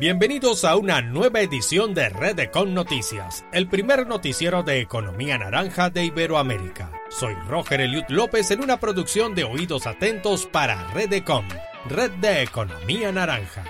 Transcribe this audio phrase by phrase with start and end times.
[0.00, 6.06] Bienvenidos a una nueva edición de Redecon Noticias, el primer noticiero de economía naranja de
[6.06, 6.90] Iberoamérica.
[7.10, 11.44] Soy Roger Eliud López en una producción de Oídos Atentos para Redecon,
[11.86, 13.62] Red de Economía Naranja.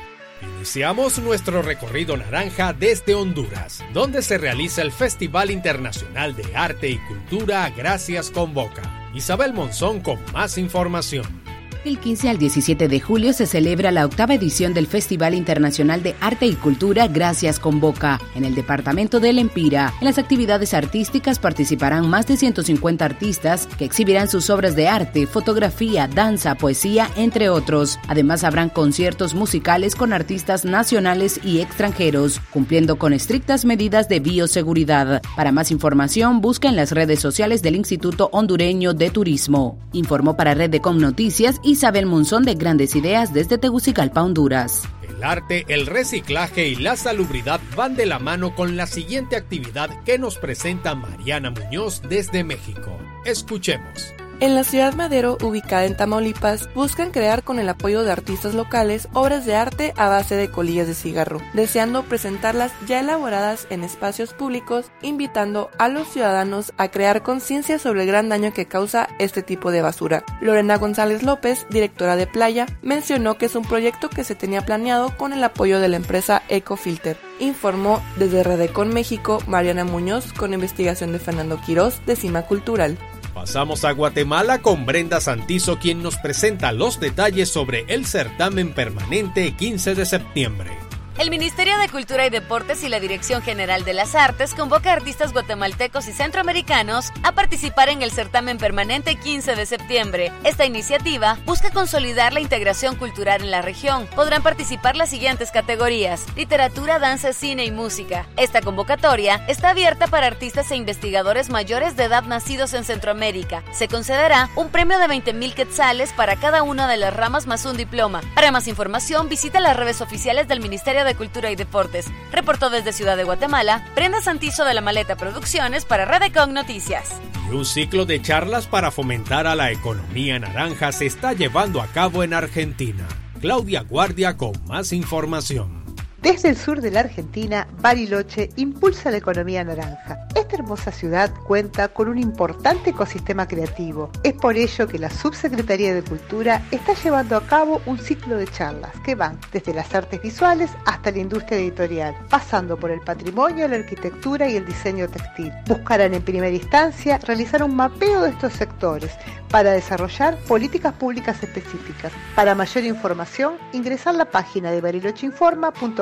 [0.54, 6.98] Iniciamos nuestro recorrido naranja desde Honduras, donde se realiza el Festival Internacional de Arte y
[7.08, 8.82] Cultura Gracias con Boca.
[9.14, 11.39] Isabel Monzón con más información.
[11.84, 16.14] Del 15 al 17 de julio se celebra la octava edición del Festival Internacional de
[16.20, 19.94] Arte y Cultura Gracias con Boca, en el departamento del Empira.
[19.98, 25.26] En las actividades artísticas participarán más de 150 artistas que exhibirán sus obras de arte,
[25.26, 27.98] fotografía, danza, poesía, entre otros.
[28.08, 35.22] Además habrán conciertos musicales con artistas nacionales y extranjeros, cumpliendo con estrictas medidas de bioseguridad.
[35.34, 39.78] Para más información, busca en las redes sociales del Instituto Hondureño de Turismo.
[39.94, 44.88] Informó para Red de Com Noticias Isabel Munzón de Grandes Ideas desde Tegucigalpa, Honduras.
[45.08, 49.88] El arte, el reciclaje y la salubridad van de la mano con la siguiente actividad
[50.02, 52.98] que nos presenta Mariana Muñoz desde México.
[53.24, 54.12] Escuchemos.
[54.40, 59.06] En la ciudad Madero, ubicada en Tamaulipas, buscan crear con el apoyo de artistas locales
[59.12, 64.32] obras de arte a base de colillas de cigarro, deseando presentarlas ya elaboradas en espacios
[64.32, 69.42] públicos, invitando a los ciudadanos a crear conciencia sobre el gran daño que causa este
[69.42, 70.24] tipo de basura.
[70.40, 75.14] Lorena González López, directora de Playa, mencionó que es un proyecto que se tenía planeado
[75.18, 77.18] con el apoyo de la empresa Ecofilter.
[77.40, 82.96] Informó desde Redecon México Mariana Muñoz con investigación de Fernando Quirós de Cima Cultural.
[83.34, 89.54] Pasamos a Guatemala con Brenda Santizo, quien nos presenta los detalles sobre el certamen permanente
[89.56, 90.79] 15 de septiembre.
[91.20, 94.94] El Ministerio de Cultura y Deportes y la Dirección General de las Artes convoca a
[94.94, 100.32] artistas guatemaltecos y centroamericanos a participar en el certamen permanente 15 de septiembre.
[100.44, 104.06] Esta iniciativa busca consolidar la integración cultural en la región.
[104.16, 108.26] Podrán participar las siguientes categorías: literatura, danza, cine y música.
[108.38, 113.62] Esta convocatoria está abierta para artistas e investigadores mayores de edad nacidos en Centroamérica.
[113.72, 117.66] Se concederá un premio de 20 mil quetzales para cada una de las ramas más
[117.66, 118.22] un diploma.
[118.34, 122.06] Para más información, visita las redes oficiales del Ministerio de de Cultura y Deportes.
[122.30, 127.20] Reportó desde Ciudad de Guatemala, Brenda Santizo de la Maleta Producciones para Redecon Noticias.
[127.50, 131.88] Y un ciclo de charlas para fomentar a la economía naranja se está llevando a
[131.88, 133.08] cabo en Argentina.
[133.40, 135.79] Claudia Guardia con más información.
[136.22, 140.26] Desde el sur de la Argentina, Bariloche impulsa la economía naranja.
[140.34, 144.10] Esta hermosa ciudad cuenta con un importante ecosistema creativo.
[144.22, 148.46] Es por ello que la Subsecretaría de Cultura está llevando a cabo un ciclo de
[148.46, 153.66] charlas que van desde las artes visuales hasta la industria editorial, pasando por el patrimonio,
[153.66, 155.50] la arquitectura y el diseño textil.
[155.66, 159.10] Buscarán en primera instancia realizar un mapeo de estos sectores
[159.50, 162.12] para desarrollar políticas públicas específicas.
[162.36, 164.80] Para mayor información, ingresar a la página de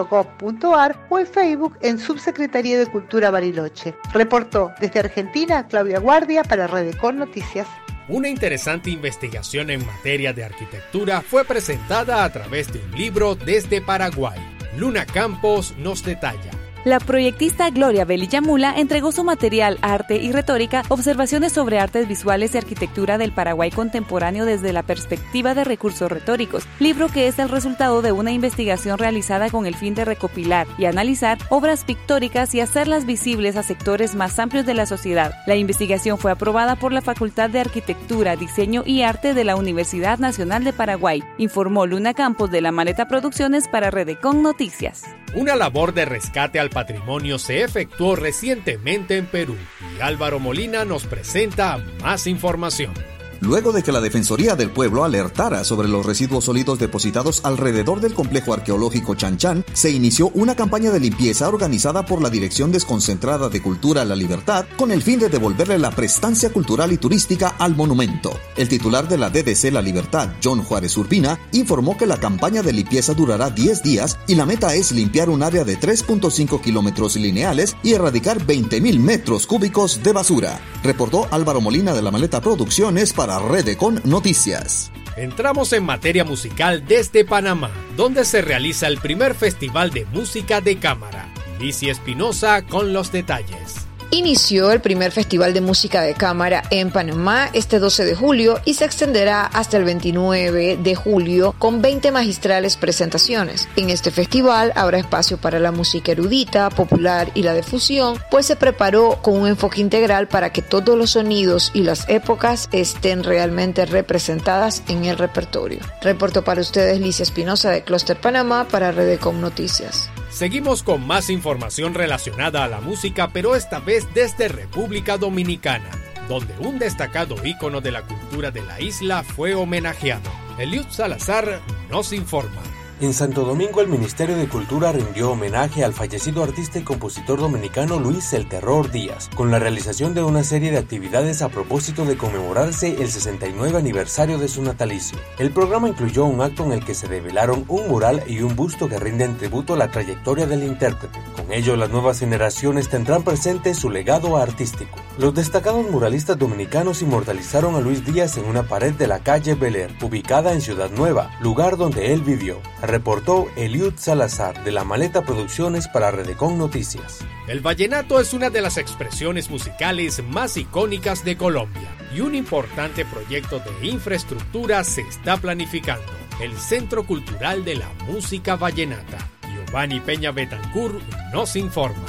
[0.08, 3.94] barilocheinforma.gov.ar o en Facebook en Subsecretaría de Cultura Bariloche.
[4.12, 7.66] Reportó desde Argentina Claudia Guardia para Redecon Noticias.
[8.08, 13.82] Una interesante investigación en materia de arquitectura fue presentada a través de un libro desde
[13.82, 14.38] Paraguay.
[14.78, 16.57] Luna Campos nos detalla.
[16.88, 22.56] La proyectista Gloria Belillamula entregó su material Arte y Retórica, observaciones sobre artes visuales y
[22.56, 28.00] arquitectura del Paraguay contemporáneo desde la perspectiva de recursos retóricos, libro que es el resultado
[28.00, 33.04] de una investigación realizada con el fin de recopilar y analizar obras pictóricas y hacerlas
[33.04, 35.34] visibles a sectores más amplios de la sociedad.
[35.46, 40.18] La investigación fue aprobada por la Facultad de Arquitectura, Diseño y Arte de la Universidad
[40.20, 45.17] Nacional de Paraguay, informó Luna Campos de la Maleta Producciones para Redecon Noticias.
[45.34, 49.56] Una labor de rescate al patrimonio se efectuó recientemente en Perú
[49.96, 52.94] y Álvaro Molina nos presenta más información.
[53.40, 58.14] Luego de que la Defensoría del Pueblo alertara sobre los residuos sólidos depositados alrededor del
[58.14, 63.62] complejo arqueológico Chanchan, se inició una campaña de limpieza organizada por la Dirección Desconcentrada de
[63.62, 68.36] Cultura La Libertad con el fin de devolverle la prestancia cultural y turística al monumento.
[68.56, 72.72] El titular de la DDC La Libertad, John Juárez Urbina, informó que la campaña de
[72.72, 77.76] limpieza durará 10 días y la meta es limpiar un área de 3.5 kilómetros lineales
[77.84, 80.60] y erradicar 20.000 metros cúbicos de basura.
[80.82, 84.90] Reportó Álvaro Molina de la Maleta Producciones para para con Noticias.
[85.16, 90.78] Entramos en materia musical desde Panamá, donde se realiza el primer festival de música de
[90.78, 91.28] cámara.
[91.60, 93.87] Licia Espinosa con los detalles.
[94.10, 98.72] Inició el primer Festival de Música de Cámara en Panamá este 12 de julio y
[98.72, 103.68] se extenderá hasta el 29 de julio con 20 magistrales presentaciones.
[103.76, 108.56] En este festival habrá espacio para la música erudita, popular y la difusión, pues se
[108.56, 113.84] preparó con un enfoque integral para que todos los sonidos y las épocas estén realmente
[113.84, 115.80] representadas en el repertorio.
[116.00, 120.08] Reporto para ustedes Licia Espinosa de Cluster Panamá para Redecom Noticias.
[120.38, 125.90] Seguimos con más información relacionada a la música, pero esta vez desde República Dominicana,
[126.28, 130.30] donde un destacado ícono de la cultura de la isla fue homenajeado.
[130.56, 132.62] Eliud Salazar nos informa.
[133.00, 138.00] En Santo Domingo, el Ministerio de Cultura rindió homenaje al fallecido artista y compositor dominicano
[138.00, 142.16] Luis El Terror Díaz, con la realización de una serie de actividades a propósito de
[142.16, 145.16] conmemorarse el 69 aniversario de su natalicio.
[145.38, 148.88] El programa incluyó un acto en el que se develaron un mural y un busto
[148.88, 151.20] que rinden tributo a la trayectoria del intérprete.
[151.36, 154.98] Con ello, las nuevas generaciones tendrán presente su legado artístico.
[155.18, 159.96] Los destacados muralistas dominicanos inmortalizaron a Luis Díaz en una pared de la calle Bel
[160.02, 165.86] ubicada en Ciudad Nueva, lugar donde él vivió reportó Eliud Salazar de la Maleta Producciones
[165.88, 167.18] para Redecon Noticias.
[167.46, 173.04] El vallenato es una de las expresiones musicales más icónicas de Colombia y un importante
[173.04, 176.10] proyecto de infraestructura se está planificando.
[176.40, 179.18] El Centro Cultural de la Música Vallenata.
[179.52, 181.00] Giovanni Peña Betancur
[181.32, 182.07] nos informa.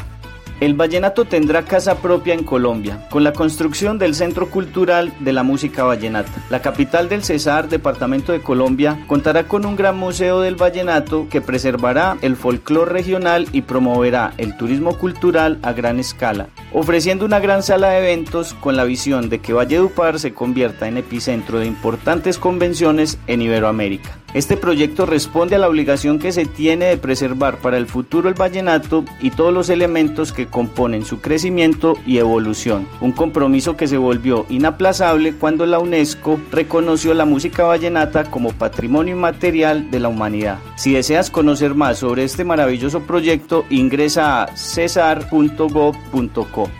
[0.60, 5.42] El vallenato tendrá casa propia en Colombia, con la construcción del Centro Cultural de la
[5.42, 6.34] Música Vallenata.
[6.50, 11.40] La capital del Cesar, departamento de Colombia, contará con un gran museo del vallenato que
[11.40, 17.64] preservará el folclore regional y promoverá el turismo cultural a gran escala, ofreciendo una gran
[17.64, 22.38] sala de eventos con la visión de que Valledupar se convierta en epicentro de importantes
[22.38, 24.19] convenciones en Iberoamérica.
[24.34, 28.36] Este proyecto responde a la obligación que se tiene de preservar para el futuro el
[28.36, 33.98] vallenato y todos los elementos que componen su crecimiento y evolución, un compromiso que se
[33.98, 40.60] volvió inaplazable cuando la UNESCO reconoció la música vallenata como patrimonio inmaterial de la humanidad.
[40.76, 45.90] Si deseas conocer más sobre este maravilloso proyecto, ingresa a cesar.gov.co.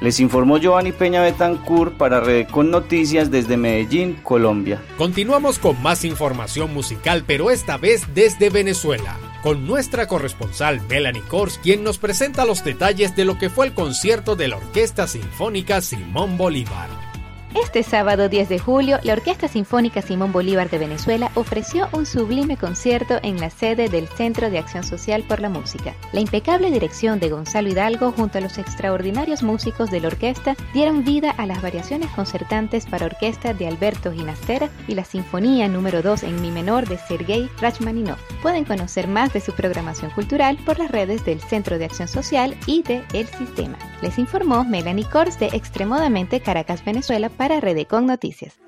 [0.02, 4.80] Les informó Giovanni Peña Betancourt para Redecon Noticias desde Medellín, Colombia.
[4.98, 11.58] Continuamos con más información musical, pero esta vez desde Venezuela, con nuestra corresponsal Melanie Kors,
[11.60, 15.80] quien nos presenta los detalles de lo que fue el concierto de la Orquesta Sinfónica
[15.80, 17.09] Simón Bolívar.
[17.56, 22.58] Este sábado 10 de julio, la Orquesta Sinfónica Simón Bolívar de Venezuela ofreció un sublime
[22.58, 25.96] concierto en la sede del Centro de Acción Social por la Música.
[26.14, 31.04] La impecable dirección de Gonzalo Hidalgo junto a los extraordinarios músicos de la orquesta dieron
[31.04, 36.24] vida a las variaciones concertantes para orquesta de Alberto Ginastera y la Sinfonía número 2
[36.24, 38.20] en Mi menor de Sergei Rachmaninov.
[38.44, 42.56] Pueden conocer más de su programación cultural por las redes del Centro de Acción Social
[42.68, 43.80] y de El Sistema.
[44.04, 48.60] Les informó Melanie Kors de Extremodamente Caracas, Venezuela para Redecon Noticias.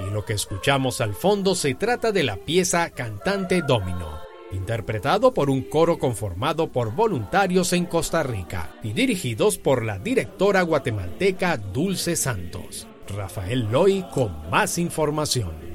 [0.00, 4.18] Y lo que escuchamos al fondo se trata de la pieza Cantante Domino,
[4.50, 10.62] interpretado por un coro conformado por voluntarios en Costa Rica y dirigidos por la directora
[10.62, 12.88] guatemalteca Dulce Santos.
[13.06, 15.73] Rafael Loy con más información.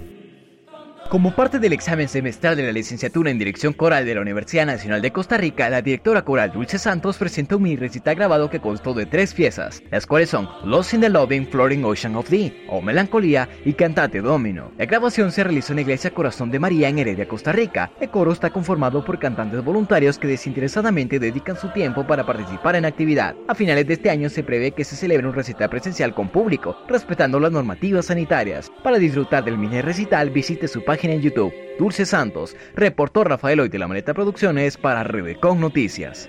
[1.10, 5.02] Como parte del examen semestral de la licenciatura en Dirección Coral de la Universidad Nacional
[5.02, 8.94] de Costa Rica, la directora coral Dulce Santos presentó un mini recital grabado que constó
[8.94, 12.80] de tres piezas, las cuales son Lost in the Loving Floating Ocean of Thee, o
[12.80, 14.72] Melancolía y Cantate Domino.
[14.78, 17.90] La grabación se realizó en la Iglesia Corazón de María en Heredia, Costa Rica.
[18.00, 22.86] El coro está conformado por cantantes voluntarios que desinteresadamente dedican su tiempo para participar en
[22.86, 23.36] actividad.
[23.48, 26.78] A finales de este año se prevé que se celebre un recital presencial con público,
[26.88, 28.72] respetando las normativas sanitarias.
[28.84, 31.54] Para disfrutar del mini recital, visite su página en YouTube.
[31.78, 36.28] Dulce Santos, reportó Rafael Hoy de la Maneta Producciones para Redecon Noticias.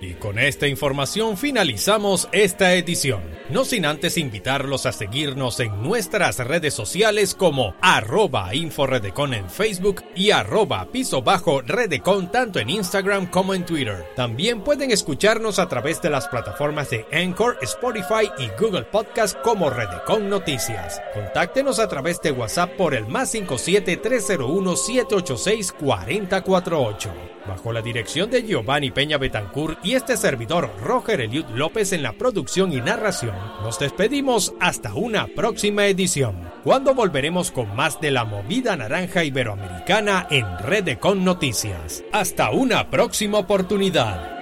[0.00, 3.22] Y con esta información finalizamos esta edición.
[3.50, 10.04] No sin antes invitarlos a seguirnos en nuestras redes sociales como arroba inforedecon en Facebook
[10.14, 14.06] y arroba piso bajo redecon tanto en Instagram como en Twitter.
[14.14, 19.68] También pueden escucharnos a través de las plataformas de Anchor, Spotify y Google Podcast como
[19.68, 21.00] Redecon Noticias.
[21.12, 28.30] Contáctenos a través de WhatsApp por el más 57 301 786 4048 bajo la dirección
[28.30, 33.34] de Giovanni Peña Betancourt y este servidor Roger Eliud López en la producción y narración,
[33.62, 40.26] nos despedimos hasta una próxima edición, cuando volveremos con más de la movida naranja iberoamericana
[40.30, 42.04] en Red Con Noticias.
[42.12, 44.37] Hasta una próxima oportunidad.